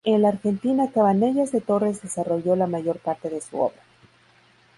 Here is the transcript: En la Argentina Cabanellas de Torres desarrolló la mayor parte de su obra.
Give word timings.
En 0.03 0.23
la 0.23 0.29
Argentina 0.29 0.89
Cabanellas 0.91 1.51
de 1.51 1.61
Torres 1.61 2.01
desarrolló 2.01 2.55
la 2.55 2.65
mayor 2.65 2.97
parte 2.97 3.29
de 3.29 3.39
su 3.39 3.61
obra. 3.61 3.81